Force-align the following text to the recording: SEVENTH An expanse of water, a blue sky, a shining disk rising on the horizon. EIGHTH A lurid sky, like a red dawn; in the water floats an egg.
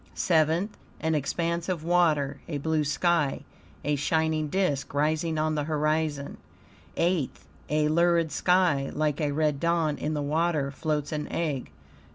SEVENTH 0.15 0.75
An 0.99 1.13
expanse 1.13 1.69
of 1.69 1.83
water, 1.83 2.41
a 2.47 2.57
blue 2.57 2.83
sky, 2.83 3.41
a 3.83 3.95
shining 3.95 4.47
disk 4.47 4.95
rising 4.95 5.37
on 5.37 5.53
the 5.53 5.65
horizon. 5.65 6.37
EIGHTH 6.97 7.45
A 7.69 7.87
lurid 7.87 8.31
sky, 8.31 8.89
like 8.95 9.21
a 9.21 9.31
red 9.31 9.59
dawn; 9.59 9.99
in 9.99 10.15
the 10.15 10.23
water 10.23 10.71
floats 10.71 11.11
an 11.11 11.27
egg. 11.31 11.69